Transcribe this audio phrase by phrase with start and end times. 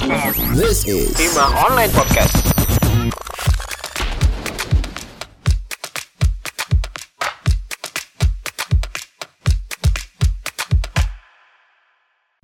[0.00, 2.32] This is Hima Online Podcast.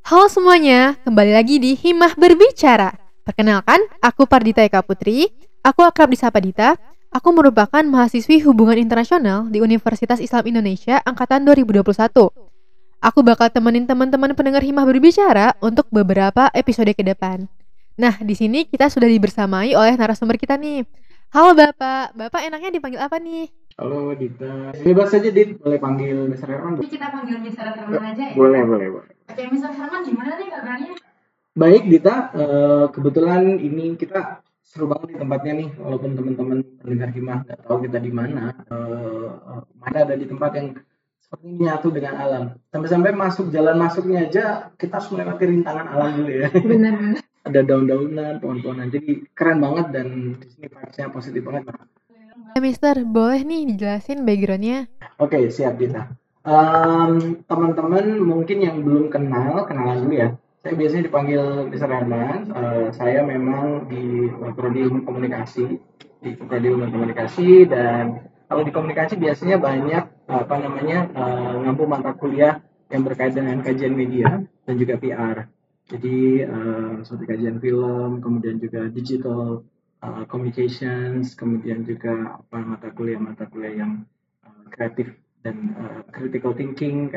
[0.04, 2.92] Halo semuanya, kembali lagi di Himah Berbicara.
[3.24, 5.32] Perkenalkan, aku Pardita Eka Putri,
[5.64, 6.76] aku akrab disapa Dita,
[7.08, 12.45] aku merupakan mahasiswi hubungan internasional di Universitas Islam Indonesia Angkatan 2021.
[13.06, 17.46] Aku bakal temenin teman-teman pendengar Himah Berbicara untuk beberapa episode ke depan.
[17.94, 20.82] Nah, di sini kita sudah dibersamai oleh narasumber kita nih.
[21.30, 23.46] Halo Bapak, Bapak enaknya dipanggil apa nih?
[23.78, 24.74] Halo Dita.
[24.82, 26.50] Bebas aja Dit, boleh panggil Mr.
[26.50, 26.82] Herman.
[26.82, 27.66] Jadi kita panggil Mr.
[27.78, 28.34] Herman aja ya?
[28.34, 29.12] Boleh, boleh, boleh.
[29.30, 29.70] Oke, Mr.
[29.70, 30.92] Herman gimana nih kabarnya?
[31.54, 37.38] Baik Dita, Eh, kebetulan ini kita seru banget di tempatnya nih, walaupun teman-teman pendengar Himah
[37.46, 38.50] nggak tahu kita di mana.
[38.66, 40.74] Eh, eh, mana ada di tempat yang
[41.26, 42.44] seperti nyatu dengan alam.
[42.70, 46.48] Sampai-sampai masuk jalan masuknya aja kita harus melewati rintangan alam dulu ya.
[46.54, 47.18] Benar-benar.
[47.46, 48.90] ada daun-daunan, pohon-pohonan.
[48.90, 51.70] Jadi keren banget dan di sini vibes-nya positif banget.
[51.70, 51.78] Bang.
[52.58, 54.90] Eh, Mister, boleh nih dijelasin backgroundnya?
[55.22, 56.10] Oke, siap Dita.
[56.46, 60.28] Em, teman-teman mungkin yang belum kenal, kenalan dulu ya.
[60.62, 61.90] Saya biasanya dipanggil Mr.
[61.90, 62.38] Herman.
[62.50, 65.66] Eh, saya memang di prodi ilmu komunikasi,
[66.22, 72.14] di prodi ilmu komunikasi dan kalau di komunikasi biasanya banyak apa namanya eh, ngampu mata
[72.14, 75.50] kuliah yang berkait dengan kajian media dan juga PR.
[75.86, 79.66] Jadi eh, seperti kajian film, kemudian juga digital
[80.02, 83.92] eh, communications, kemudian juga apa mata kuliah-mata kuliah yang
[84.46, 85.14] eh, kreatif
[85.46, 87.14] dan uh, critical thinking.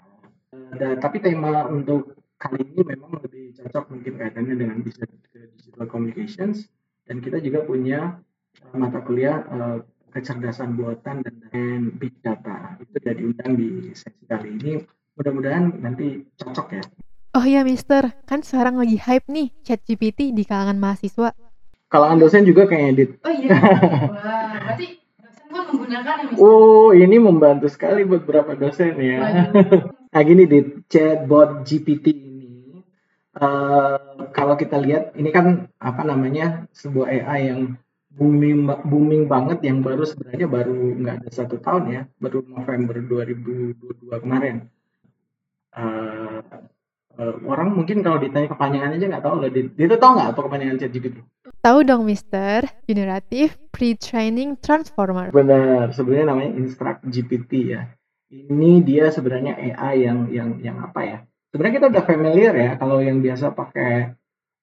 [0.54, 6.70] Uh, tapi tema untuk kali ini memang lebih cocok mungkin kaitannya dengan digital communications
[7.10, 8.22] dan kita juga punya
[8.70, 12.76] uh, mata kuliah uh, kecerdasan buatan dan, big data.
[12.82, 14.74] Itu sudah diundang di sesi kali ini.
[15.16, 16.84] Mudah-mudahan nanti cocok ya.
[17.38, 21.32] Oh iya Mister, kan sekarang lagi hype nih ChatGPT di kalangan mahasiswa.
[21.90, 23.50] kalangan dosen juga kayaknya Dit Oh iya.
[24.14, 29.18] Wah, berarti dosen pun menggunakan ya, oh ini membantu sekali buat beberapa dosen ya.
[29.22, 29.82] Waduh.
[30.14, 30.60] Nah gini di
[30.90, 32.82] chatbot GPT ini,
[33.38, 33.98] eh,
[34.34, 37.62] kalau kita lihat ini kan apa namanya sebuah AI yang
[38.20, 44.20] booming booming banget yang baru sebenarnya baru nggak ada satu tahun ya, baru November 2022
[44.20, 44.68] kemarin.
[45.80, 46.40] Eh,
[47.16, 49.50] eh, orang mungkin kalau ditanya kepanjangannya aja nggak tahu loh.
[49.50, 49.72] Dit.
[49.80, 51.16] Dia tuh tahu nggak apa kepanjangan ChatGPT?
[51.64, 55.32] Tahu dong Mister, Generative Pre-Training Transformer.
[55.32, 57.88] Benar, sebenarnya namanya Instruct GPT ya.
[58.30, 61.18] Ini dia sebenarnya AI yang yang yang apa ya?
[61.50, 64.14] Sebenarnya kita udah familiar ya kalau yang biasa pakai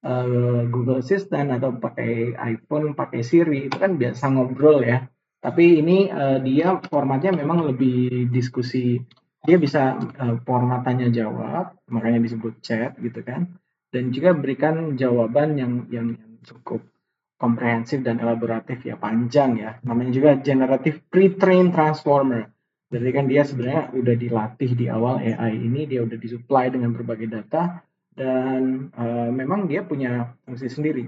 [0.03, 5.05] eh, Google Assistant atau pakai iPhone, pakai Siri itu kan biasa ngobrol ya.
[5.41, 8.99] Tapi ini eh, dia formatnya memang lebih diskusi.
[9.47, 13.47] Dia bisa eh, format jawab, makanya disebut chat gitu kan.
[13.87, 16.83] Dan juga berikan jawaban yang yang, yang cukup
[17.37, 22.49] komprehensif dan elaboratif ya panjang ya namanya juga generative pre-trained transformer
[22.89, 27.29] jadi kan dia sebenarnya udah dilatih di awal AI ini dia udah disuplai dengan berbagai
[27.29, 27.85] data
[28.17, 31.05] dan eh, memang dia punya fungsi sendiri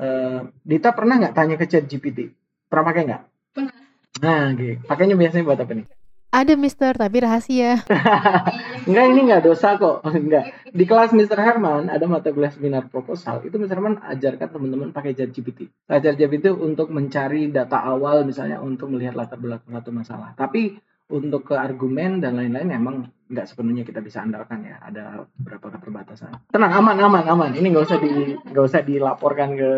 [0.00, 2.32] Eh, Dita pernah nggak tanya ke chat GPT
[2.66, 3.22] pernah pakai nggak
[3.52, 3.74] Pernah.
[4.18, 5.86] nah gitu pakainya biasanya buat apa nih
[6.30, 7.82] Ada Mister, tapi rahasia.
[8.86, 11.36] Enggak ini nggak dosa kok enggak di kelas Mr.
[11.36, 13.76] Herman ada mata kuliah seminar proposal itu Mr.
[13.76, 15.66] Herman ajarkan teman-teman pakai ChatGPT.
[15.90, 20.30] ChatGPT untuk mencari data awal misalnya untuk melihat latar belakang satu masalah.
[20.38, 20.78] Tapi
[21.10, 22.96] untuk ke argumen dan lain-lain emang
[23.30, 24.78] nggak sepenuhnya kita bisa andalkan ya.
[24.80, 26.50] Ada beberapa keterbatasan.
[26.54, 27.50] Tenang aman aman aman.
[27.54, 29.70] Ini nggak usah di nggak usah dilaporkan ke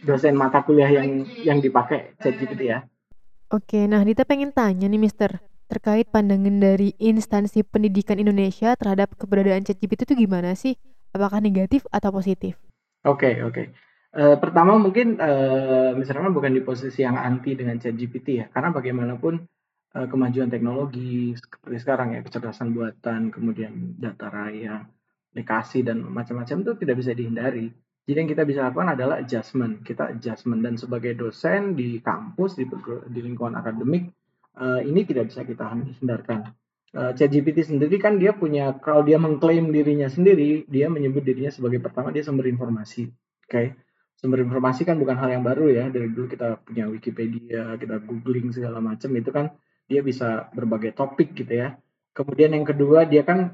[0.00, 2.84] dosen mata kuliah yang yang dipakai ChatGPT ya.
[3.52, 9.66] Oke, nah Dita pengen tanya nih Mister, terkait pandangan dari instansi pendidikan Indonesia terhadap keberadaan
[9.66, 10.78] ChatGPT itu gimana sih?
[11.10, 12.54] Apakah negatif atau positif?
[13.02, 13.74] Oke, oke.
[14.10, 16.18] Eh, pertama mungkin eh Mr.
[16.18, 19.42] Rahman bukan di posisi yang anti dengan ChatGPT ya, karena bagaimanapun
[19.96, 24.86] eh, kemajuan teknologi seperti sekarang ya, kecerdasan buatan, kemudian data raya,
[25.30, 27.70] aplikasi dan macam-macam itu tidak bisa dihindari.
[28.10, 29.86] Jadi yang kita bisa lakukan adalah adjustment.
[29.86, 32.66] Kita adjustment dan sebagai dosen di kampus di,
[33.06, 34.10] di lingkungan akademik
[34.58, 35.70] eh, ini tidak bisa kita
[36.02, 36.50] hindarkan.
[36.90, 41.78] Eh, ChatGPT sendiri kan dia punya kalau dia mengklaim dirinya sendiri, dia menyebut dirinya sebagai
[41.78, 43.06] pertama dia sumber informasi.
[43.46, 43.78] Oke.
[44.18, 45.86] Sumber informasi kan bukan hal yang baru ya.
[45.86, 49.54] Dari dulu kita punya Wikipedia, kita googling segala macam itu kan
[49.90, 51.74] dia bisa berbagai topik gitu ya.
[52.14, 53.50] Kemudian yang kedua dia kan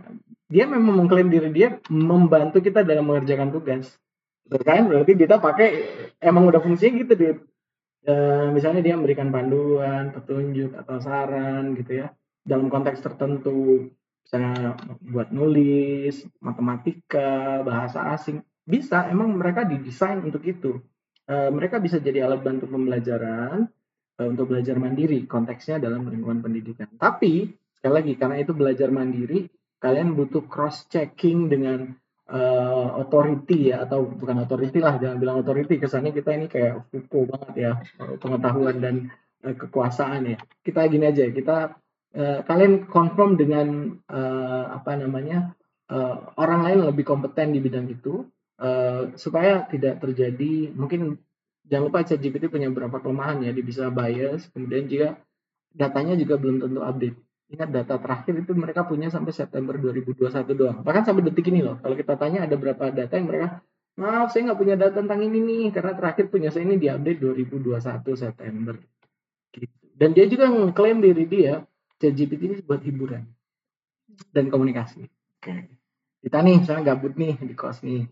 [0.46, 3.96] dia memang mengklaim diri dia membantu kita dalam mengerjakan tugas.
[4.46, 4.92] Kan?
[4.92, 5.68] Berarti kita pakai
[6.20, 7.32] emang udah fungsinya gitu dia.
[8.06, 12.14] Eh, misalnya dia memberikan panduan, petunjuk atau saran gitu ya
[12.46, 13.90] dalam konteks tertentu
[14.22, 20.78] misalnya buat nulis, matematika, bahasa asing, bisa emang mereka didesain untuk itu
[21.30, 23.70] uh, mereka bisa jadi alat bantu pembelajaran
[24.24, 26.88] untuk belajar mandiri konteksnya dalam lingkungan pendidikan.
[26.96, 29.44] Tapi sekali lagi karena itu belajar mandiri
[29.76, 31.92] kalian butuh cross checking dengan
[32.32, 37.28] uh, authority ya atau bukan authority lah jangan bilang authority kesannya kita ini kayak Foucault
[37.28, 37.72] banget ya
[38.16, 38.94] pengetahuan dan
[39.44, 40.38] uh, kekuasaan ya.
[40.64, 41.76] Kita gini aja kita
[42.16, 45.52] uh, kalian confirm dengan uh, apa namanya
[45.92, 48.24] uh, orang lain lebih kompeten di bidang itu
[48.64, 51.20] uh, supaya tidak terjadi mungkin
[51.66, 55.08] jangan lupa ChatGPT punya beberapa kelemahan ya dia bisa bias kemudian juga
[55.76, 60.78] datanya juga belum tentu update Ingat data terakhir itu mereka punya sampai September 2021 doang.
[60.82, 61.78] Bahkan sampai detik ini loh.
[61.78, 63.62] Kalau kita tanya ada berapa data yang mereka,
[63.94, 65.64] maaf saya nggak punya data tentang ini nih.
[65.70, 68.74] Karena terakhir punya saya ini diupdate 2021 September.
[69.54, 69.76] Gitu.
[69.94, 71.62] Dan dia juga mengklaim diri dia,
[72.02, 73.22] ChatGPT ini buat hiburan
[74.34, 75.06] dan komunikasi.
[75.38, 75.70] Oke.
[76.26, 78.10] Kita nih misalnya gabut nih di kos nih.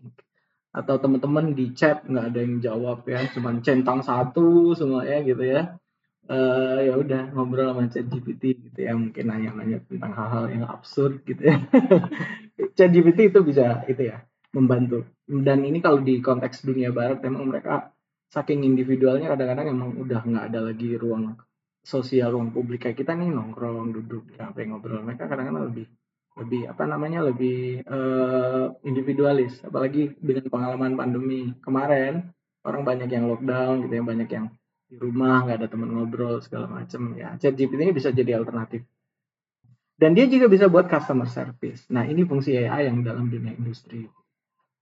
[0.75, 5.39] Atau teman-teman di chat nggak ada yang jawab ya, cuman centang satu semua ya gitu
[5.39, 5.79] ya.
[6.25, 8.91] Uh, ya udah ngobrol sama ChatGPT gitu ya.
[8.91, 11.63] Mungkin nanya-nanya tentang hal-hal yang absurd gitu ya.
[12.77, 14.19] ChatGPT itu bisa itu ya
[14.51, 15.07] membantu.
[15.23, 17.95] Dan ini kalau di konteks dunia barat memang mereka
[18.35, 21.39] saking individualnya kadang-kadang emang udah nggak ada lagi ruang
[21.85, 25.05] sosial ruang publik kayak kita nih nongkrong duduk apa yang ngobrol.
[25.05, 25.85] Mereka kadang-kadang lebih
[26.35, 29.63] lebih apa namanya lebih uh, individualis.
[29.63, 32.35] Apalagi dengan pengalaman pandemi kemarin
[32.67, 34.45] orang banyak yang lockdown gitu ya banyak yang
[34.85, 37.39] di rumah nggak ada teman ngobrol segala macam ya.
[37.39, 38.83] Chat GPT ini bisa jadi alternatif.
[39.95, 41.87] Dan dia juga bisa buat customer service.
[41.87, 44.03] Nah ini fungsi AI yang dalam dunia industri.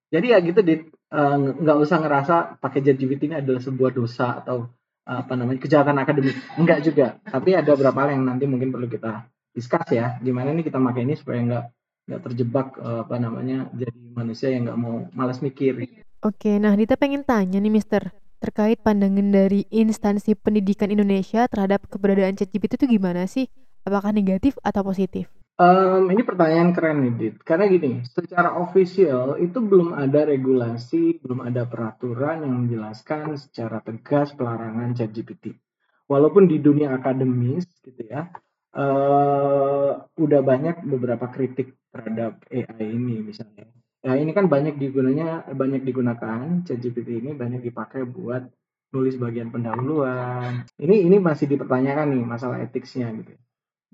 [0.10, 3.94] Jadi ya gitu di eh, nggak uh, usah ngerasa pakai chat GPT ini adalah sebuah
[3.94, 4.74] dosa atau
[5.06, 6.34] uh, apa namanya kejahatan akademik.
[6.58, 7.22] Enggak juga.
[7.22, 11.06] Tapi ada beberapa hal yang nanti mungkin perlu kita discuss ya gimana nih kita pakai
[11.06, 11.66] ini supaya nggak
[12.04, 16.96] nggak terjebak uh, apa namanya jadi manusia yang nggak mau malas mikir Oke, nah Dita
[16.96, 23.28] pengen tanya nih Mister, terkait pandangan dari instansi pendidikan Indonesia terhadap keberadaan ChatGPT itu gimana
[23.28, 23.52] sih?
[23.84, 25.28] Apakah negatif atau positif?
[25.60, 27.36] Um, ini pertanyaan keren nih, Dit.
[27.44, 34.32] Karena gini, secara official itu belum ada regulasi, belum ada peraturan yang menjelaskan secara tegas
[34.32, 35.60] pelarangan ChatGPT.
[36.08, 38.32] Walaupun di dunia akademis, gitu ya,
[38.76, 43.70] uh, udah banyak beberapa kritik terhadap AI ini misalnya
[44.04, 48.44] Ya ini kan banyak digunanya banyak digunakan ChatGPT ini banyak dipakai buat
[48.92, 50.68] nulis bagian pendahuluan.
[50.76, 53.32] Ini ini masih dipertanyakan nih masalah etiknya gitu.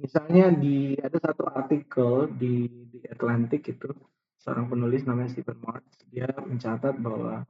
[0.02, 3.94] Misalnya di ada satu artikel di di Atlantic itu
[4.42, 7.46] seorang penulis namanya Stephen Marks dia mencatat bahwa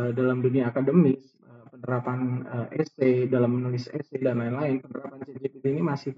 [0.00, 5.76] uh, dalam dunia akademis uh, penerapan uh, essay dalam menulis essay dan lain-lain penerapan ChatGPT
[5.76, 6.16] ini masih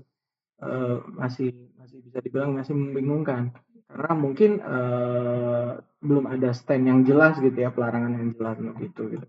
[0.61, 3.53] uh, masih masih bisa dibilang masih membingungkan.
[3.91, 9.03] Karena mungkin uh, belum ada stand yang jelas gitu ya pelarangan yang jelas untuk itu
[9.19, 9.27] gitu.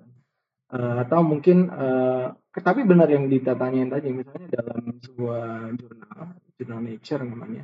[0.72, 6.20] Uh, atau mungkin uh, tapi benar yang ditanyain tadi misalnya dalam sebuah jurnal
[6.56, 7.64] jurnal Nature namanya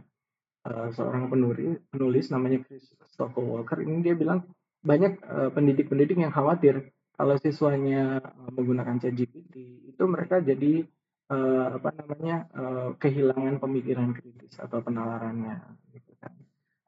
[0.68, 4.44] uh, seorang penulis penulis namanya Chris Stockwell Walker ini dia bilang
[4.84, 5.24] banyak
[5.56, 8.20] pendidik-pendidik uh, yang khawatir kalau siswanya
[8.52, 10.84] menggunakan ChatGPT itu mereka jadi
[11.32, 15.62] uh, apa namanya uh, kehilangan pemikiran kritis atau penalarannya
[15.94, 16.34] gitu kan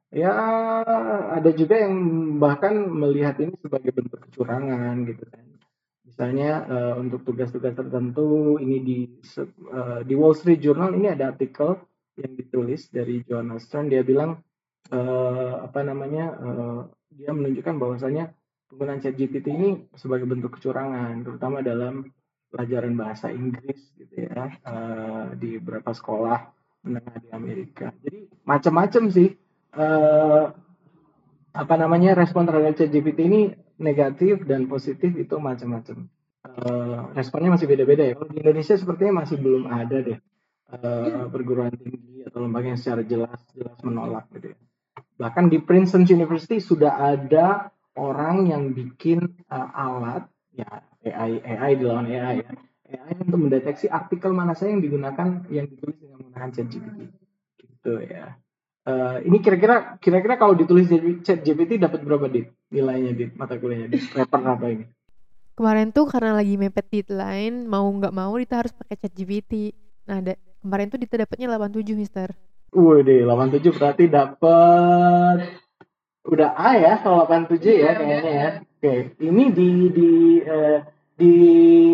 [0.10, 0.34] Ya,
[1.38, 1.94] ada juga yang
[2.42, 5.46] bahkan melihat ini sebagai bentuk kecurangan gitu kan.
[6.02, 8.98] Misalnya uh, untuk tugas-tugas tertentu ini di
[9.70, 11.78] uh, di Wall Street Journal ini ada artikel
[12.18, 14.42] yang ditulis dari Joanna Stern dia bilang
[14.90, 16.82] uh, apa namanya uh,
[17.14, 18.34] dia menunjukkan bahwasanya
[18.66, 22.10] penggunaan ChatGPT ini sebagai bentuk kecurangan terutama dalam
[22.50, 26.40] pelajaran bahasa Inggris gitu ya uh, di beberapa sekolah
[26.84, 27.94] menengah di Amerika.
[28.02, 29.30] Jadi macam-macam sih
[29.78, 30.44] uh,
[31.50, 33.42] apa namanya respon terhadap ChatGPT ini
[33.80, 36.10] negatif dan positif itu macam-macam.
[36.40, 38.14] Uh, responnya masih beda-beda ya.
[38.16, 40.20] Kalau di Indonesia sepertinya masih belum ada deh
[40.72, 44.58] uh, perguruan tinggi atau lembaga yang secara jelas jelas menolak gitu ya.
[45.20, 50.24] Bahkan di Princeton University sudah ada orang yang bikin uh, alat
[50.56, 52.52] ya AI AI di lawan AI ya
[52.90, 57.00] AI untuk mendeteksi artikel mana saja yang digunakan yang ditulis dengan menggunakan ChatGPT
[57.62, 58.36] gitu ya.
[58.90, 63.60] Uh, ini kira-kira kira-kira kalau ditulis di chat GPT dapat berapa dit nilainya dit mata
[63.60, 64.86] kuliahnya di paper apa ini?
[65.54, 69.76] Kemarin tuh karena lagi mepet deadline mau nggak mau kita harus pakai chat GPT.
[70.10, 72.34] Nah ada kemarin tuh Dita dapatnya 87 Mister.
[72.74, 75.38] Wih deh 87 berarti dapat
[76.26, 78.50] udah A ya kalau 87 ya kayaknya ya.
[78.80, 80.12] Oke ini di di
[80.48, 80.80] uh,
[81.20, 81.34] di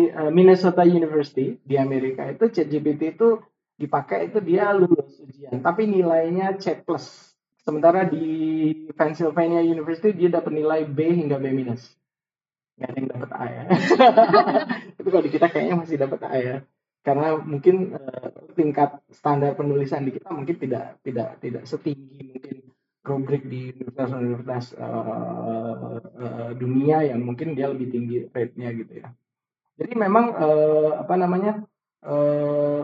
[0.06, 3.42] uh, Minnesota University di Amerika itu chat GPT itu
[3.74, 8.22] dipakai itu dia lulus ujian tapi nilainya C plus Sementara di
[8.94, 11.98] Pennsylvania University dia dapat nilai B hingga B minus.
[12.78, 13.62] Nggak ada yang dapat A ya.
[15.02, 16.56] Itu kalau di kita kayaknya masih dapat A ya.
[17.02, 22.54] Karena mungkin uh, tingkat standar penulisan di kita mungkin tidak tidak tidak setinggi mungkin
[23.06, 29.08] rubrik di universitas-universitas uh, uh, dunia yang mungkin dia lebih tinggi rate-nya gitu ya.
[29.78, 31.62] Jadi memang uh, apa namanya
[32.02, 32.82] uh,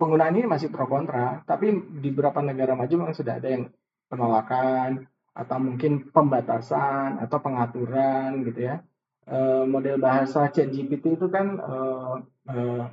[0.00, 1.70] penggunaan ini masih pro kontra, tapi
[2.02, 3.70] di beberapa negara maju memang sudah ada yang
[4.10, 8.82] penolakan atau mungkin pembatasan atau pengaturan gitu ya.
[9.30, 12.18] Uh, model bahasa ChatGPT itu kan uh,
[12.50, 12.84] uh,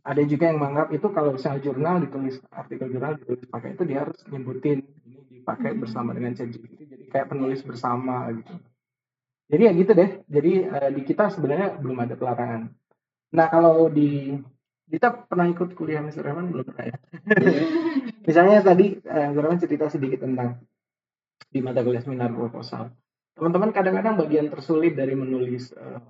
[0.00, 4.08] ada juga yang menganggap itu kalau misalnya jurnal ditulis artikel jurnal ditulis pakai itu dia
[4.08, 5.80] harus nyebutin ini dipakai hmm.
[5.80, 8.54] bersama dengan ChatGPT jadi kayak penulis bersama gitu
[9.48, 12.74] jadi ya gitu deh jadi uh, di kita sebenarnya belum ada pelarangan
[13.32, 14.36] nah kalau di
[14.88, 16.24] kita pernah ikut kuliah Mr.
[16.24, 16.96] Rahman belum pernah ya
[18.28, 19.40] misalnya tadi uh, Mr.
[19.44, 20.60] Rahman cerita sedikit tentang
[21.48, 22.92] di mata kuliah seminar proposal
[23.38, 26.02] teman-teman kadang-kadang bagian tersulit dari menulis uh,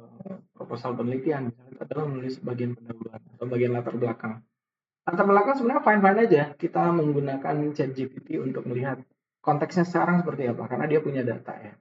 [0.57, 4.35] proposal penelitian adalah menulis bagian pendahuluan atau bagian latar belakang.
[5.07, 6.43] Latar belakang sebenarnya fine-fine aja.
[6.59, 9.01] Kita menggunakan ChatGPT untuk melihat
[9.49, 10.69] konteksnya sekarang seperti apa.
[10.69, 11.73] Karena dia punya data ya.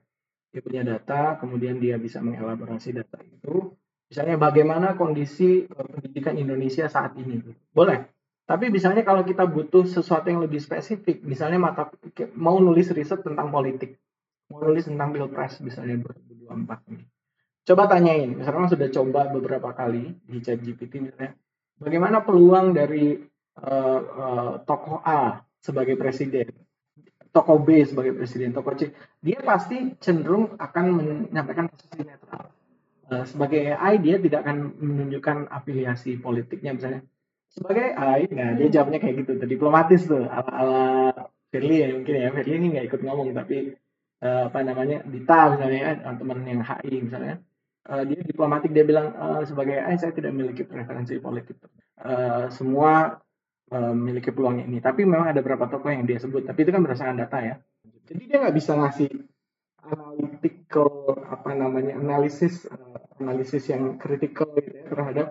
[0.48, 3.76] Dia punya data, kemudian dia bisa mengelaborasi data itu.
[4.08, 7.44] Misalnya bagaimana kondisi eh, pendidikan Indonesia saat ini.
[7.68, 8.08] Boleh.
[8.48, 11.92] Tapi misalnya kalau kita butuh sesuatu yang lebih spesifik, misalnya mata
[12.32, 14.00] mau nulis riset tentang politik,
[14.48, 16.00] mau nulis tentang pilpres misalnya
[16.48, 17.04] 2024 ini.
[17.68, 21.36] Coba tanyain, misalnya sudah coba beberapa kali di chat GPT misalnya,
[21.76, 23.20] bagaimana peluang dari
[23.60, 26.48] uh, uh, tokoh A sebagai presiden,
[27.38, 28.90] tokoh B sebagai presiden, tokoh C,
[29.22, 32.50] dia pasti cenderung akan menyampaikan posisi netral.
[33.08, 37.00] Uh, sebagai AI dia tidak akan menunjukkan afiliasi politiknya misalnya.
[37.48, 40.84] Sebagai AI, nah dia jawabnya kayak gitu, diplomatis tuh, ala, ala
[41.48, 43.72] Firly ya mungkin ya, Firly ini nggak ikut ngomong tapi
[44.20, 47.40] uh, apa namanya Dita misalnya teman yang HI misalnya
[47.88, 51.56] uh, dia diplomatik dia bilang uh, sebagai AI saya tidak memiliki preferensi politik
[52.04, 53.16] uh, semua
[53.68, 57.16] memiliki peluang ini tapi memang ada beberapa tokoh yang dia sebut tapi itu kan berdasarkan
[57.20, 57.54] data ya
[58.08, 59.10] jadi dia nggak bisa ngasih
[59.84, 65.26] analytical apa namanya analisis uh, analisis yang kritikal gitu ya, terhadap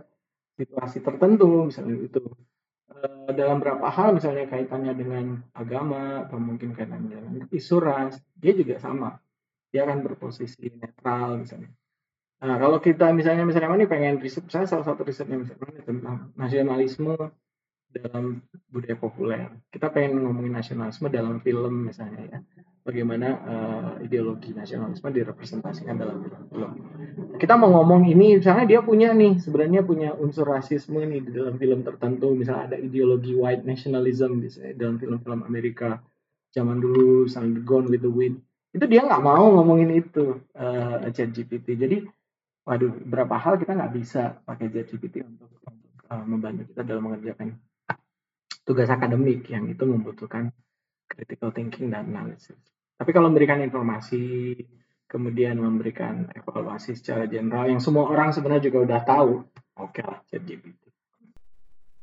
[0.58, 2.22] situasi tertentu misalnya itu
[2.94, 5.26] uh, dalam beberapa hal misalnya kaitannya dengan
[5.58, 9.18] agama atau mungkin kaitannya dengan isu ras dia juga sama
[9.74, 11.74] dia akan berposisi netral misalnya
[12.38, 17.18] Nah, kalau kita misalnya misalnya ini pengen riset, saya salah satu risetnya misalnya tentang nasionalisme
[17.92, 19.48] dalam budaya populer.
[19.72, 22.40] Kita pengen ngomongin nasionalisme dalam film misalnya ya.
[22.88, 26.72] Bagaimana uh, ideologi nasionalisme direpresentasikan dalam film.
[27.36, 31.60] Kita mau ngomong ini, misalnya dia punya nih, sebenarnya punya unsur rasisme nih di dalam
[31.60, 32.32] film tertentu.
[32.32, 36.00] Misalnya ada ideologi white nationalism misalnya dalam film-film Amerika
[36.56, 38.40] zaman dulu, misalnya Gone with the Wind.
[38.72, 41.76] Itu dia nggak mau ngomongin itu uh, Chat GPT.
[41.76, 41.98] Jadi
[42.68, 47.56] waduh berapa hal kita nggak bisa pakai ChatGPT untuk, untuk uh, membantu kita dalam mengerjakan
[48.68, 50.52] tugas akademik yang itu membutuhkan
[51.08, 52.60] critical thinking dan analysis.
[53.00, 54.60] Tapi kalau memberikan informasi,
[55.08, 59.32] kemudian memberikan evaluasi secara general yang semua orang sebenarnya juga udah tahu,
[59.80, 60.84] oke okay lah ChatGPT.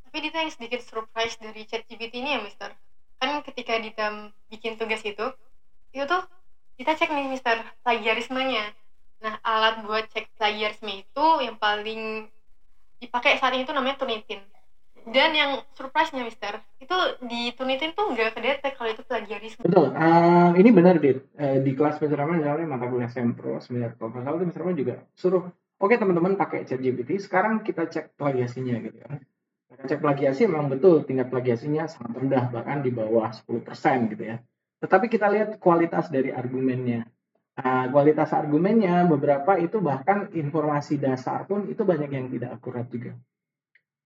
[0.09, 2.73] Tapi Dita yang sedikit surprise dari ChatGPT ini ya, Mister.
[3.21, 5.27] Kan ketika Dita bikin tugas itu,
[5.93, 6.23] itu tuh
[6.81, 8.73] kita cek nih, Mister, plagiarismenya
[9.25, 12.29] Nah, alat buat cek plagiarisme itu yang paling
[13.01, 14.45] dipakai saat ini tuh namanya Turnitin.
[15.05, 16.97] Dan yang surprise-nya, Mister, itu
[17.29, 19.61] di Turnitin tuh nggak kedetek kalau itu plagiarisme.
[19.61, 19.93] Betul.
[19.93, 21.29] Uh, ini benar, Dit.
[21.37, 25.45] Uh, di kelas Mister Rahman, misalnya mata kuliah Sempro, seminar proposal itu Mister juga suruh,
[25.77, 29.09] oke teman-teman pakai chat GPT, sekarang kita cek plagiasinya gitu ya.
[29.69, 34.37] Kita cek plagiasi memang betul tingkat plagiasinya sangat rendah, bahkan di bawah 10% gitu ya.
[34.81, 37.05] Tetapi kita lihat kualitas dari argumennya
[37.55, 43.15] Nah, kualitas argumennya beberapa itu bahkan informasi dasar pun itu banyak yang tidak akurat juga.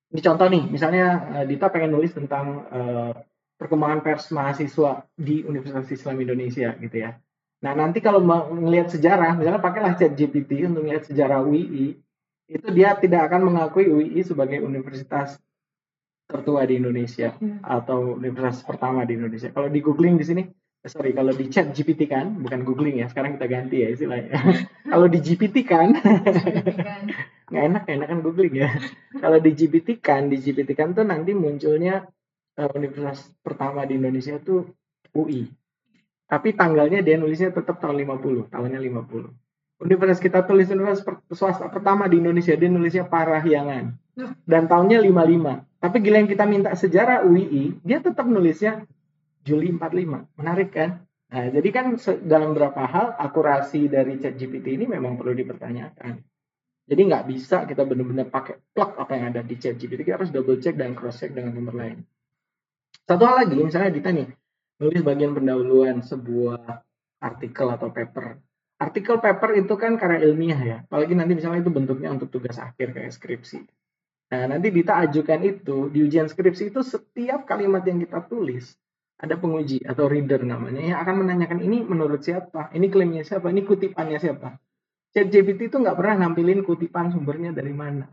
[0.08, 3.12] Ini contoh nih, misalnya uh, Dita pengen nulis tentang uh,
[3.60, 7.18] perkembangan pers mahasiswa di Universitas Islam Indonesia gitu ya.
[7.58, 8.22] Nah nanti kalau
[8.54, 11.98] melihat sejarah, misalnya pakailah chat GPT untuk melihat sejarah UI,
[12.48, 15.36] itu dia tidak akan mengakui UI sebagai universitas
[16.30, 17.66] tertua di Indonesia hmm.
[17.66, 19.50] atau universitas pertama di Indonesia.
[19.50, 20.42] Kalau di googling di sini
[20.78, 24.38] Eh, sorry kalau di chat GPT kan bukan googling ya sekarang kita ganti ya istilahnya
[24.86, 25.98] kalau di GPT kan
[27.48, 28.70] nggak enak enak kan googling ya
[29.22, 32.04] kalau di GPT kan di GPT kan tuh nanti munculnya
[32.60, 34.68] uh, universitas pertama di Indonesia tuh
[35.16, 35.48] UI
[36.28, 42.04] tapi tanggalnya dia nulisnya tetap tahun 50 tahunnya 50 universitas kita tulis universitas swasta pertama
[42.06, 43.96] di Indonesia dia nulisnya Parahyangan
[44.44, 48.84] dan tahunnya 55 tapi gila yang kita minta sejarah UI dia tetap nulisnya
[49.48, 50.36] Juli 45.
[50.36, 51.00] Menarik kan?
[51.32, 56.20] Nah, jadi kan dalam beberapa hal akurasi dari ChatGPT ini memang perlu dipertanyakan.
[56.88, 60.08] Jadi nggak bisa kita benar-benar pakai plug apa yang ada di ChatGPT.
[60.08, 62.00] Kita harus double check dan cross check dengan nomor lain.
[63.04, 64.28] Satu hal lagi, misalnya Dita nih,
[64.80, 66.60] nulis bagian pendahuluan sebuah
[67.20, 68.40] artikel atau paper.
[68.80, 72.96] Artikel paper itu kan karya ilmiah ya, apalagi nanti misalnya itu bentuknya untuk tugas akhir
[72.96, 73.68] kayak skripsi.
[74.28, 78.76] Nah, nanti Dita ajukan itu, di ujian skripsi itu setiap kalimat yang kita tulis,
[79.18, 83.66] ada penguji atau reader namanya yang akan menanyakan ini menurut siapa, ini klaimnya siapa, ini
[83.66, 84.60] kutipannya siapa.
[85.12, 88.06] ChatGPT itu nggak pernah nampilin kutipan sumbernya dari mana.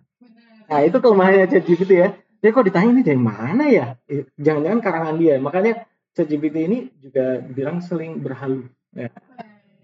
[0.66, 2.10] Nah, itu kelemahannya ChatGPT ya.
[2.42, 3.98] Dia kok ditanya ini dari mana ya?
[4.06, 5.36] Eh, jangan-jangan karangan dia.
[5.42, 5.74] Makanya
[6.16, 8.70] ChatGPT ini juga bilang sering berhalu.
[8.96, 9.12] Ya.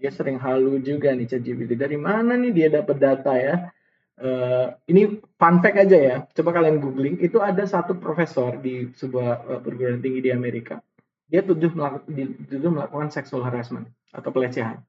[0.02, 1.78] Dia sering halu juga nih ChatGPT.
[1.78, 3.70] Dari mana nih dia dapat data ya?
[4.22, 6.16] uh, ini fun fact aja ya.
[6.30, 7.16] Coba kalian googling.
[7.18, 10.78] Itu ada satu profesor di sebuah uh, perguruan tinggi di Amerika.
[11.26, 14.84] Dia tuduh melakukan, dituduh melakukan sexual harassment atau pelecehan.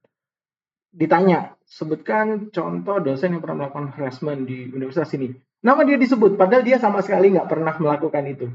[0.94, 5.34] Ditanya, sebutkan contoh dosen yang pernah melakukan harassment di universitas ini.
[5.66, 8.48] Nama dia disebut, padahal dia sama sekali nggak pernah melakukan itu.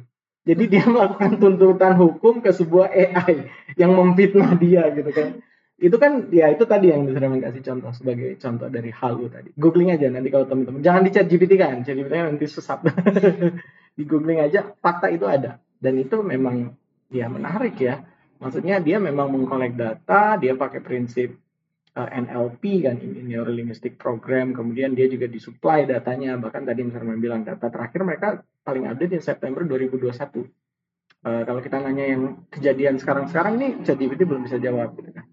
[0.47, 5.43] Jadi dia melakukan tuntutan hukum ke sebuah AI yang memfitnah dia gitu kan.
[5.79, 9.51] Itu kan ya itu tadi yang bisa kasih contoh sebagai contoh dari halu tadi.
[9.55, 12.83] Googling aja nanti kalau teman-teman jangan di chat GPT kan chat GPT nanti sesat.
[13.99, 15.59] Di googling aja fakta itu ada.
[15.79, 16.71] Dan itu memang
[17.11, 18.03] ya menarik ya.
[18.39, 21.35] Maksudnya dia memang mengkolek data dia pakai prinsip
[21.99, 27.43] eh, NLP kan Neuro Linguistic Program kemudian dia juga disuplai datanya bahkan tadi misalnya bilang
[27.43, 28.29] data terakhir mereka
[28.63, 34.23] paling update di September 2021 uh, eh, kalau kita nanya yang kejadian sekarang-sekarang ini ChatGPT
[34.25, 35.27] belum bisa jawab gitu kan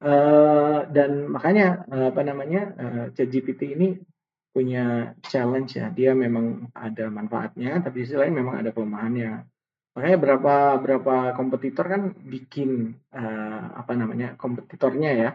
[0.00, 4.00] Uh, dan makanya uh, apa namanya uh, ChatGPT ini
[4.48, 5.92] punya challenge ya.
[5.92, 9.44] Dia memang ada manfaatnya, tapi di sisi lain memang ada kelemahannya.
[9.92, 15.30] Makanya berapa berapa kompetitor kan bikin uh, apa namanya kompetitornya ya.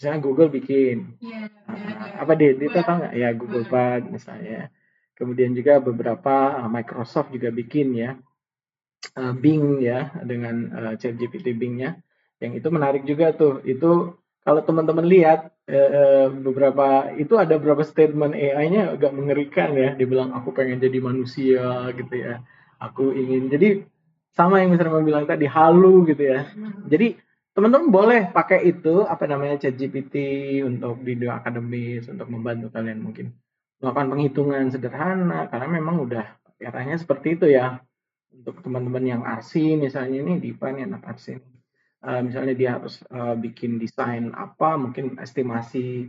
[0.00, 1.20] Misalnya Google bikin.
[1.20, 3.14] Yeah, uh, apa deh, kita tahu nggak?
[3.20, 4.72] Ya Google Bard misalnya.
[5.12, 8.16] Kemudian juga beberapa uh, Microsoft juga bikin ya.
[9.12, 12.00] Uh, Bing ya dengan uh, ChatGPT Bing-nya
[12.40, 13.60] yang itu menarik juga tuh.
[13.68, 19.92] Itu kalau teman-teman lihat eh, beberapa itu ada beberapa statement AI-nya agak mengerikan ya.
[19.92, 22.40] Dibilang aku pengen jadi manusia gitu ya.
[22.80, 23.84] Aku ingin jadi
[24.32, 26.48] sama yang misalnya bilang tadi halu gitu ya.
[26.88, 27.20] Jadi
[27.60, 30.16] teman-teman boleh pakai itu apa namanya ChatGPT
[30.64, 33.36] untuk dunia akademis untuk membantu kalian mungkin
[33.84, 36.24] melakukan penghitungan sederhana karena memang udah
[36.56, 37.76] eranya seperti itu ya.
[38.32, 43.36] Untuk teman-teman yang arsi misalnya ini di nih anak arsi uh, misalnya dia harus uh,
[43.36, 46.08] bikin desain apa, mungkin estimasi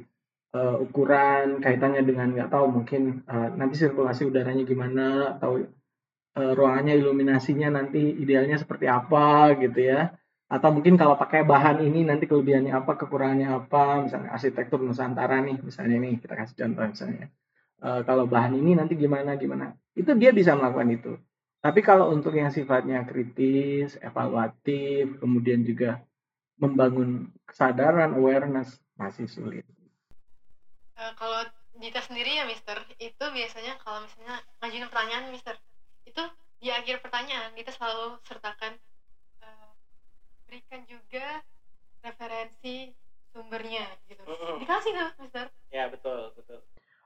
[0.55, 5.59] uh, ukuran kaitannya dengan nggak tahu mungkin uh, nanti sirkulasi udaranya gimana atau
[6.39, 10.15] uh, ruangannya iluminasinya nanti idealnya seperti apa gitu ya
[10.51, 15.63] atau mungkin kalau pakai bahan ini nanti kelebihannya apa kekurangannya apa misalnya arsitektur Nusantara nih
[15.63, 17.27] misalnya nih kita kasih contoh misalnya.
[17.79, 19.71] Uh, kalau bahan ini nanti gimana gimana.
[19.95, 21.13] Itu dia bisa melakukan itu.
[21.63, 26.03] Tapi kalau untuk yang sifatnya kritis, evaluatif, kemudian juga
[26.59, 29.63] membangun kesadaran, awareness masih sulit.
[30.99, 31.47] Uh, kalau
[31.79, 35.55] Dita sendiri ya, Mister, itu biasanya kalau misalnya ngajuin pertanyaan, Mister,
[36.03, 36.21] itu
[36.59, 38.75] di akhir pertanyaan Dita selalu sertakan
[40.51, 41.39] berikan juga
[42.03, 42.91] referensi
[43.31, 44.27] sumbernya gitu.
[44.27, 44.55] Mm -hmm.
[44.59, 45.47] Dikasih nggak, Mister?
[45.71, 46.59] Ya betul, betul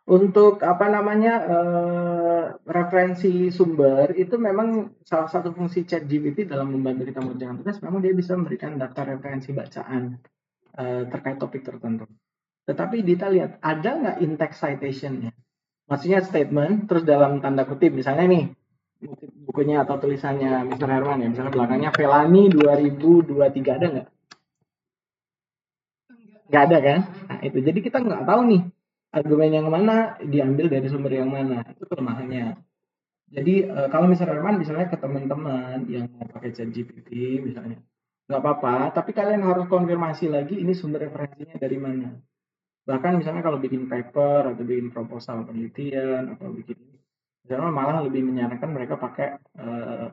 [0.05, 7.09] untuk apa namanya uh, referensi sumber itu memang salah satu fungsi chat GPT dalam membantu
[7.09, 10.21] kita mengerjakan tugas memang dia bisa memberikan daftar referensi bacaan
[10.77, 12.05] uh, terkait topik tertentu.
[12.69, 15.33] Tetapi kita lihat ada nggak in-text citationnya?
[15.89, 18.45] Maksudnya statement terus dalam tanda kutip misalnya nih
[19.45, 20.89] bukunya atau tulisannya Mr.
[20.89, 24.07] Herman ya misalnya belakangnya Velani 2023 ada nggak?
[26.45, 26.99] Nggak ada kan?
[27.29, 28.61] Nah itu jadi kita nggak tahu nih
[29.15, 32.59] argumen yang mana diambil dari sumber yang mana itu kelemahannya
[33.31, 37.79] jadi uh, kalau misalnya Arman misalnya ke teman-teman yang mau pakai chat GPT misalnya
[38.27, 42.11] nggak apa-apa tapi kalian harus konfirmasi lagi ini sumber referensinya dari mana
[42.83, 46.94] bahkan misalnya kalau bikin paper atau bikin proposal penelitian atau bikin
[47.45, 50.09] misalnya malah lebih menyarankan mereka pakai uh,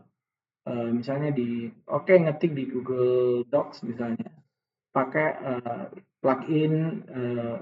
[0.68, 4.29] uh, misalnya di oke okay, ngetik di Google Docs misalnya.
[4.92, 5.88] Pakai uh,
[6.21, 7.57] plugin uh,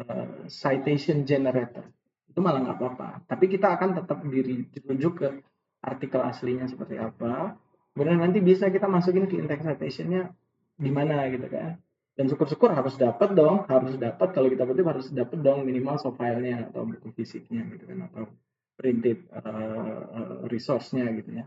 [0.00, 1.84] Eh, citation generator.
[2.24, 3.08] Itu malah nggak apa-apa.
[3.28, 5.28] Tapi kita akan tetap diri ditunjuk ke
[5.84, 7.58] artikel aslinya seperti apa.
[7.92, 10.32] Kemudian nanti bisa kita masukin ke index citationnya
[10.78, 11.76] di mana gitu kan.
[12.16, 16.20] Dan syukur-syukur harus dapat dong harus dapat kalau kita kutip harus dapat dong minimal soft
[16.20, 18.24] filenya atau buku fisiknya gitu kan atau
[18.80, 21.46] printed uh, resource-nya gitu ya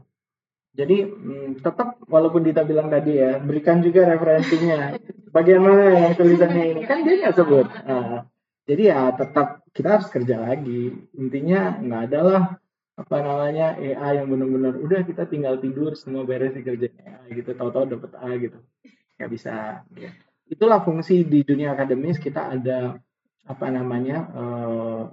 [0.74, 4.98] Jadi hmm, tetap walaupun Dita bilang tadi ya, berikan juga referensinya.
[5.36, 7.70] Bagian mana yang tulisannya ini kan dia nggak sebut.
[7.86, 8.26] Uh,
[8.66, 10.90] jadi ya tetap kita harus kerja lagi.
[11.14, 12.44] Intinya nggak ada lah
[12.94, 17.90] apa namanya AI yang benar-benar udah kita tinggal tidur semua beres kerja AI gitu tahu-tahu
[17.90, 18.62] dapat A gitu
[19.18, 20.14] nggak bisa ya.
[20.46, 23.02] itulah fungsi di dunia akademis kita ada
[23.44, 25.04] apa namanya uh,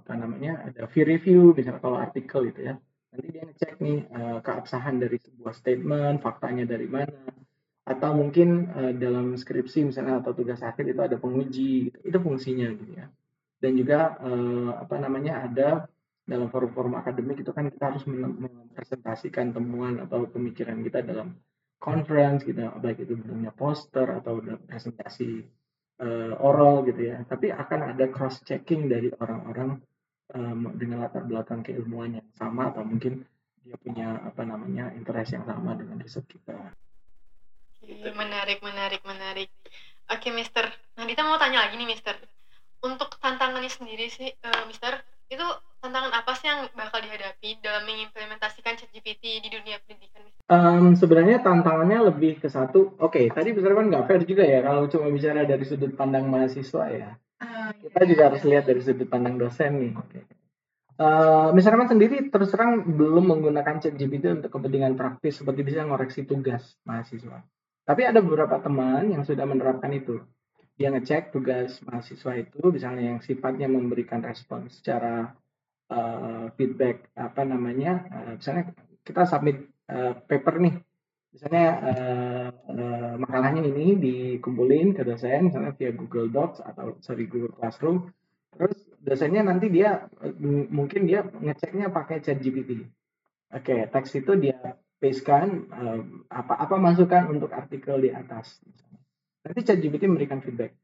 [0.00, 2.74] apa namanya ada peer review misalnya kalau artikel gitu ya.
[3.12, 7.28] Nanti dia ngecek nih uh, keabsahan dari sebuah statement faktanya dari mana.
[7.84, 11.98] Atau mungkin uh, dalam skripsi misalnya atau tugas akhir itu ada penguji gitu.
[12.04, 13.06] itu fungsinya gitu ya.
[13.60, 15.68] Dan juga uh, apa namanya ada
[16.28, 21.36] dalam forum-forum akademik itu kan kita harus mempresentasikan temuan atau pemikiran kita dalam
[21.80, 22.64] conference gitu.
[22.80, 25.44] Baik itu bentuknya poster atau presentasi
[26.02, 29.78] uh, oral gitu ya tapi akan ada cross checking dari orang-orang
[30.34, 33.24] um, dengan latar belakang keilmuan yang sama atau mungkin
[33.68, 36.72] dia punya apa namanya interest yang sama dengan riset kita.
[38.16, 39.52] Menarik, menarik, menarik.
[40.08, 40.64] Oke, Mister.
[40.96, 42.16] Nah, kita mau tanya lagi nih, Mister.
[42.80, 45.46] Untuk tantangannya sendiri sih, uh, Mister, itu
[45.78, 50.24] tantangan apa sih yang bakal dihadapi dalam mengimplementasikan ChatGPT di dunia pendidikan?
[50.48, 54.64] Um, sebenarnya tantangannya lebih ke satu, oke, okay, tadi besar kan nggak fair juga ya
[54.64, 57.10] kalau cuma bicara dari sudut pandang mahasiswa ya.
[57.38, 59.92] Uh, Kita juga harus lihat dari sudut pandang dosen nih.
[59.94, 60.22] Okay.
[60.98, 66.74] Uh, misalnya sendiri terus terang belum menggunakan ChatGPT untuk kepentingan praktis seperti bisa ngoreksi tugas
[66.82, 67.44] mahasiswa.
[67.86, 70.18] Tapi ada beberapa teman yang sudah menerapkan itu
[70.78, 75.34] dia ngecek tugas mahasiswa itu misalnya yang sifatnya memberikan respon secara
[75.90, 78.70] uh, feedback apa namanya uh, misalnya
[79.02, 80.74] kita submit uh, paper nih.
[81.28, 87.52] Misalnya uh, uh, makalahnya ini dikumpulin ke dosen misalnya via Google Docs atau sorry Google
[87.52, 88.08] Classroom.
[88.54, 90.06] Terus dosennya nanti dia
[90.72, 92.86] mungkin dia ngeceknya pakai chat GPT
[93.52, 94.58] oke okay, teks itu dia
[94.98, 98.60] pastekan uh, apa apa masukan untuk artikel di atas
[99.44, 100.74] nanti ChatGPT memberikan feedback.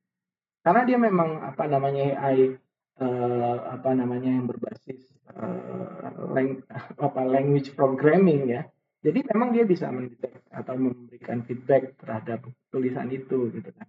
[0.65, 2.57] Karena dia memang apa namanya AI
[2.97, 6.65] uh, eh, apa namanya yang berbasis uh, lang
[6.97, 8.65] apa language programming ya.
[9.05, 13.89] Jadi memang dia bisa mendetek atau memberikan feedback terhadap tulisan itu gitu kan.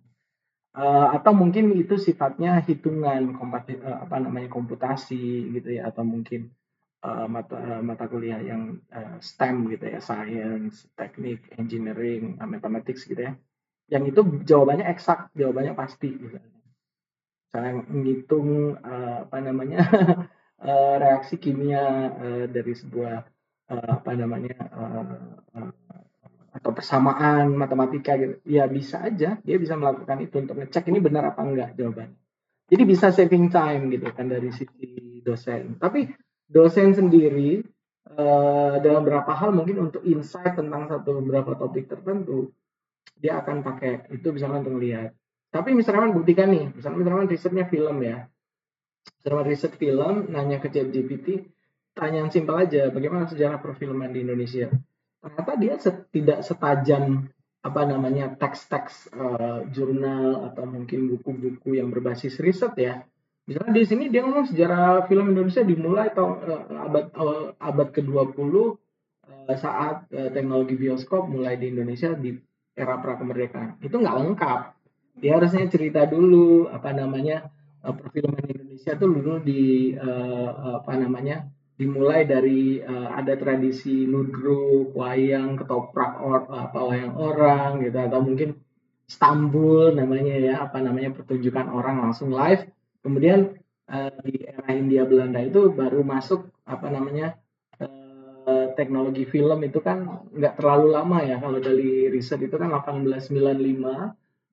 [0.76, 5.88] Uh, atau mungkin itu sifatnya hitungan kompati, uh, apa namanya komputasi gitu ya.
[5.88, 6.52] Atau mungkin
[7.00, 10.04] uh, mata uh, mata kuliah yang uh, STEM gitu ya.
[10.04, 13.40] Science teknik engineering mathematics gitu ya
[13.86, 16.38] yang itu jawabannya eksak, jawabannya pasti gitu.
[17.54, 19.80] Saya menghitung uh, apa namanya
[20.60, 23.24] uh, reaksi kimia uh, dari sebuah
[23.72, 25.06] uh, apa namanya uh,
[25.56, 25.72] uh,
[26.56, 28.42] atau persamaan matematika gitu.
[28.44, 32.18] Ya bisa aja dia bisa melakukan itu untuk ngecek ini benar apa enggak jawabannya.
[32.66, 35.78] Jadi bisa saving time gitu kan dari sisi dosen.
[35.78, 36.10] Tapi
[36.50, 37.62] dosen sendiri
[38.18, 42.50] uh, dalam beberapa hal mungkin untuk insight tentang satu beberapa topik tertentu
[43.20, 45.16] dia akan pakai itu misalnya untuk melihat
[45.56, 48.28] tapi misalnya buktikan nih misalnya misalnya risetnya film ya.
[49.24, 51.48] Misalnya riset film nanya ke ChatGPT
[51.96, 54.68] tanya yang simpel aja bagaimana sejarah perfilman di Indonesia?
[55.24, 55.80] Ternyata dia
[56.12, 57.32] tidak setajam
[57.64, 63.08] apa namanya teks-teks uh, jurnal atau mungkin buku-buku yang berbasis riset ya.
[63.48, 68.38] Misalnya di sini dia ngomong sejarah film Indonesia dimulai tahun uh, abad uh, abad ke-20
[68.44, 72.36] uh, saat uh, teknologi bioskop mulai di Indonesia di
[72.76, 74.62] era pra kemerdekaan itu nggak lengkap.
[75.16, 77.48] Dia harusnya cerita dulu apa namanya
[77.82, 81.48] uh, perfilman Indonesia tuh dulu di uh, apa namanya
[81.80, 88.60] dimulai dari uh, ada tradisi ludruk wayang ketoprak or, apa wayang orang gitu atau mungkin
[89.08, 92.68] Istanbul namanya ya apa namanya pertunjukan orang langsung live.
[93.06, 93.54] Kemudian
[94.26, 97.45] di era Hindia Belanda itu baru masuk apa namanya Eh,
[98.76, 101.40] teknologi film itu kan nggak terlalu lama ya.
[101.40, 103.32] Kalau dari riset itu kan 1895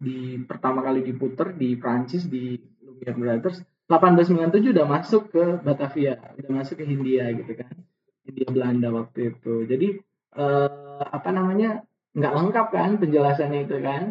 [0.02, 6.50] di pertama kali diputer di Prancis di Lumiere Brothers 1897 udah masuk ke Batavia udah
[6.50, 7.70] masuk ke Hindia gitu kan.
[8.26, 9.54] Hindia Belanda waktu itu.
[9.66, 9.88] Jadi
[10.38, 11.82] eh, apa namanya
[12.16, 14.02] nggak lengkap kan penjelasannya itu kan.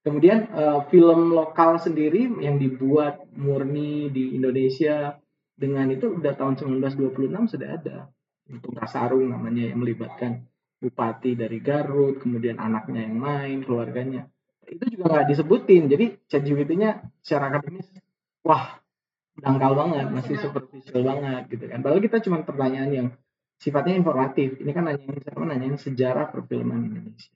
[0.00, 5.18] Kemudian eh, film lokal sendiri yang dibuat murni di Indonesia
[5.60, 8.08] dengan itu udah tahun 1926 sudah ada
[8.58, 10.44] Kasarung namanya yang melibatkan
[10.80, 14.26] bupati dari Garut, kemudian anaknya yang main, keluarganya.
[14.64, 15.86] Itu juga nggak disebutin.
[15.86, 17.86] Jadi ChatGPT-nya secara akademis,
[18.42, 18.80] wah
[19.36, 21.78] dangkal banget, masih superficial banget gitu kan.
[21.84, 23.08] Padahal kita cuma pertanyaan yang
[23.60, 24.56] sifatnya informatif.
[24.56, 27.32] Ini kan nanya siapa nanyain sejarah perfilman Indonesia.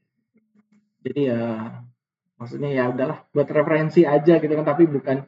[1.05, 1.40] Jadi ya
[2.40, 5.22] maksudnya ya udahlah buat referensi aja gitu kan tapi bukan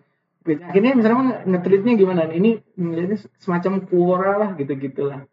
[0.46, 5.26] akhirnya misalnya ngetritnya gimana ini ini semacam kuora lah gitu gitulah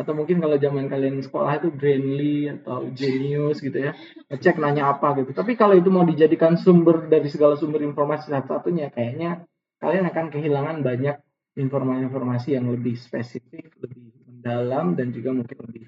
[0.00, 3.92] atau mungkin kalau zaman kalian sekolah itu Brainly atau Genius gitu ya
[4.32, 8.88] ngecek nanya apa gitu tapi kalau itu mau dijadikan sumber dari segala sumber informasi satu-satunya
[8.90, 9.44] kayaknya
[9.78, 11.20] kalian akan kehilangan banyak
[11.60, 15.84] informasi-informasi yang lebih spesifik lebih mendalam dan juga mungkin lebih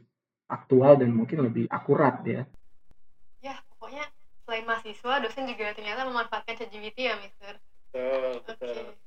[0.53, 2.45] aktual dan mungkin lebih akurat ya
[3.41, 4.05] ya pokoknya
[4.45, 7.57] selain mahasiswa dosen juga ternyata memanfaatkan ChatGPT ya Mister.
[7.93, 9.01] Okay.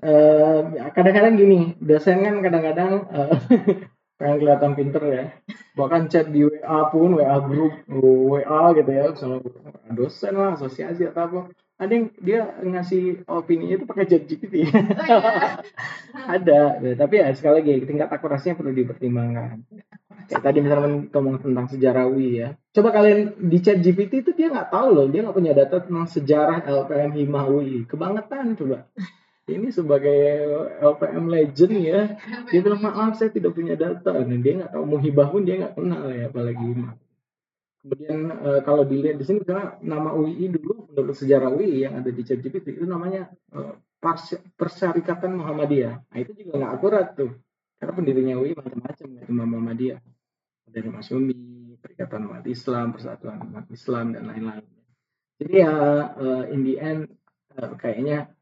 [0.00, 3.36] Uh, kadang-kadang gini, dosen kan kadang-kadang uh,
[4.20, 5.24] pengen kelihatan pinter ya.
[5.72, 9.16] Bahkan chat di WA pun WA grup WA gitu ya.
[9.16, 9.40] Sama
[9.88, 11.40] dosen lah asosiasi atau apa.
[11.80, 14.80] Ada yang dia ngasih opini itu pakai chat GPT oh, iya.
[16.36, 16.60] ada.
[16.76, 19.64] Ya, tapi ya sekali lagi tingkat akurasinya perlu dipertimbangkan.
[20.28, 22.52] Kayak tadi misalnya ngomong tentang sejarah UI ya.
[22.76, 25.06] Coba kalian di chat GPT itu dia nggak tahu loh.
[25.08, 28.84] Dia nggak punya data tentang sejarah LPM Hima UI kebangetan coba
[29.56, 30.22] ini sebagai
[30.78, 32.00] LPM legend ya.
[32.48, 34.14] Dia bilang maaf saya tidak punya data.
[34.22, 36.66] Dan dia nggak tahu mau hibah pun dia nggak kenal ya apalagi
[37.80, 42.12] kemudian e, kalau dilihat di sini karena nama UI dulu menurut sejarah UI yang ada
[42.12, 43.58] di ChatGPT itu namanya e,
[44.56, 46.08] Persyarikatan Muhammadiyah.
[46.08, 47.36] Nah itu juga nggak akurat tuh.
[47.76, 50.00] Karena pendirinya UI macam-macam ya cuma Muhammadiyah.
[50.70, 51.36] Dari Masyumi
[51.76, 54.64] Perikatan Umat Islam Persatuan Umat Islam dan lain-lain.
[55.40, 55.72] Jadi ya
[56.16, 57.12] uh, in the end
[57.60, 58.32] uh, kayaknya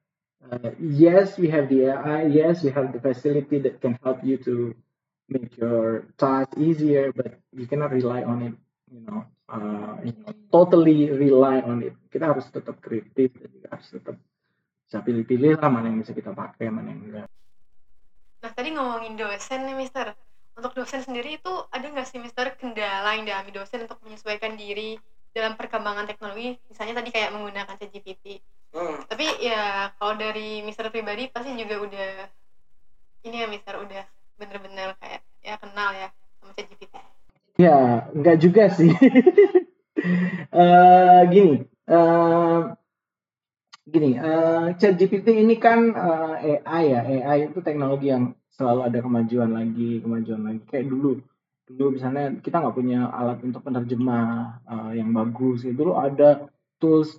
[0.46, 2.30] uh, yes, we have the AI.
[2.30, 4.74] Yes, we have the facility that can help you to
[5.28, 8.54] make your task easier, but you cannot rely on it.
[8.88, 9.20] You know,
[9.52, 11.94] uh, you know, totally rely on it.
[12.08, 14.16] Kita harus tetap kritis dan juga harus tetap
[14.88, 17.28] bisa pilih-pilih lah mana yang bisa kita pakai, mana yang enggak.
[18.40, 20.16] Nah tadi ngomongin dosen nih, Mister.
[20.58, 24.96] Untuk dosen sendiri itu ada nggak sih, Mister, kendala yang dialami dosen untuk menyesuaikan diri
[25.38, 26.58] dalam perkembangan teknologi?
[26.66, 29.00] Misalnya tadi kayak menggunakan ChatGPT Hmm.
[29.08, 32.08] Tapi ya kalau dari Mister pribadi pasti juga udah
[33.24, 34.04] ini ya Mister udah
[34.36, 36.94] bener-bener kayak ya kenal ya sama ChatGPT.
[37.58, 38.92] Ya, enggak juga sih.
[40.54, 42.70] uh, gini, uh,
[43.82, 49.50] gini, uh, ChatGPT ini kan uh, AI ya, AI itu teknologi yang selalu ada kemajuan
[49.58, 50.62] lagi, kemajuan lagi.
[50.70, 51.18] Kayak dulu,
[51.68, 54.26] dulu misalnya kita nggak punya alat untuk penerjemah
[54.64, 55.68] uh, yang bagus.
[55.68, 55.72] Ya.
[55.76, 57.10] Dulu ada tools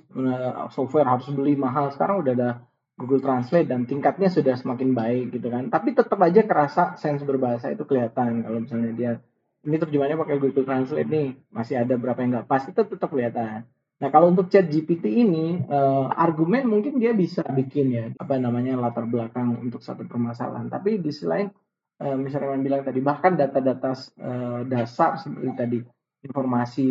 [0.72, 2.50] software harus beli mahal sekarang udah ada
[3.00, 7.72] Google Translate dan tingkatnya sudah semakin baik gitu kan tapi tetap aja kerasa sense berbahasa
[7.72, 9.12] itu kelihatan kalau misalnya dia
[9.64, 13.64] ini terjemahnya pakai Google Translate nih masih ada berapa yang nggak pas itu tetap kelihatan
[14.00, 18.80] nah kalau untuk chat GPT ini uh, argumen mungkin dia bisa bikin ya apa namanya
[18.80, 21.52] latar belakang untuk satu permasalahan tapi di sisi lain
[22.00, 25.80] uh, misalnya yang bilang tadi bahkan data-data uh, dasar seperti tadi
[26.20, 26.90] informasi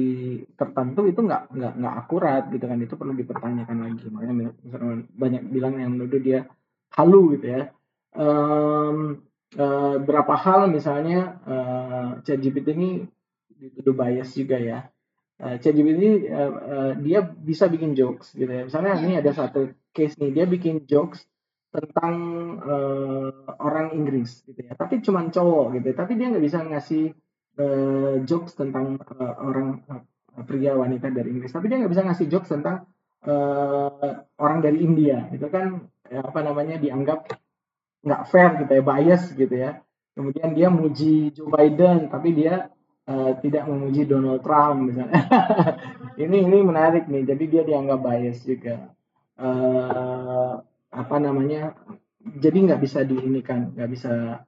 [0.57, 4.07] tertentu itu nggak nggak nggak akurat gitu kan itu perlu dipertanyakan lagi.
[4.09, 6.49] Makanya misalnya banyak bilang yang menuduh dia
[6.97, 7.62] halu gitu ya.
[8.16, 9.29] Um,
[9.61, 12.90] uh, berapa hal misalnya uh, ChatGPT ini
[13.53, 14.88] dituduh bias juga ya.
[15.37, 18.64] Uh, ChatGPT ini uh, uh, dia bisa bikin jokes gitu ya.
[18.64, 21.29] Misalnya ini ada satu case nih dia bikin jokes
[21.69, 22.17] tentang
[22.65, 24.73] uh, orang Inggris gitu ya.
[24.73, 25.89] Tapi cuman cowok gitu.
[25.93, 27.13] Tapi dia nggak bisa ngasih
[27.61, 31.53] uh, jokes tentang uh, orang uh, pria wanita dari Inggris.
[31.53, 32.89] Tapi dia nggak bisa ngasih jokes tentang
[33.29, 35.89] uh, orang dari India itu kan.
[36.09, 37.29] Ya, apa namanya dianggap
[38.01, 38.83] nggak fair gitu ya.
[38.83, 39.85] Bias gitu ya.
[40.17, 42.73] Kemudian dia muji Joe Biden tapi dia
[43.07, 45.21] uh, tidak memuji Donald Trump misalnya.
[46.19, 47.23] Ini ini menarik nih.
[47.31, 48.91] Jadi dia dianggap bias juga.
[49.39, 51.77] Uh, apa namanya
[52.20, 54.42] jadi nggak bisa diinikan nggak bisa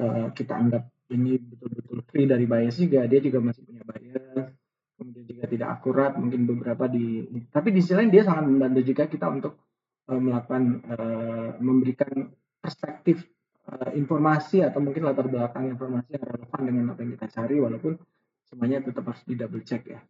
[0.00, 3.06] uh, kita anggap ini betul-betul free dari bias juga.
[3.06, 4.50] Dia juga masih punya bias
[4.96, 9.04] kemudian juga tidak akurat mungkin beberapa di tapi di sisi lain dia sangat membantu juga
[9.04, 9.60] kita untuk
[10.08, 13.28] uh, melakukan uh, memberikan perspektif
[13.68, 17.92] uh, informasi atau mungkin latar belakang informasi yang relevan dengan apa yang kita cari walaupun
[18.48, 20.00] semuanya tetap harus di double check ya